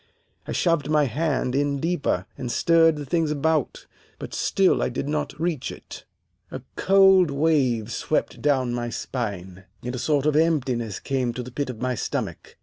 I 0.47 0.51
shoved 0.51 0.89
my 0.89 1.03
hand 1.03 1.53
in 1.53 1.79
deeper, 1.79 2.25
and 2.35 2.51
stirred 2.51 2.95
the 2.95 3.05
things 3.05 3.29
about, 3.29 3.85
but 4.17 4.33
still 4.33 4.81
I 4.81 4.89
did 4.89 5.07
not 5.07 5.39
reach 5.39 5.71
it. 5.71 6.05
A 6.49 6.63
cold 6.75 7.29
wave 7.29 7.91
swept 7.91 8.41
down 8.41 8.73
my 8.73 8.89
spine, 8.89 9.65
and 9.83 9.93
a 9.93 9.99
sort 9.99 10.25
of 10.25 10.35
emptiness 10.35 10.99
came 10.99 11.33
to 11.33 11.43
the 11.43 11.51
pit 11.51 11.69
of 11.69 11.83
my 11.83 11.93
stomach. 11.93 12.57